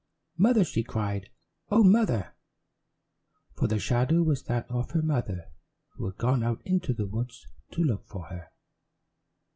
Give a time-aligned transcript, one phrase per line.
[0.35, 1.29] "Mother!" she cried.
[1.69, 2.33] "Oh, Mother!"
[3.55, 5.51] For the shadow was that of her mother
[5.89, 8.49] who had gone out into the woods to look for her.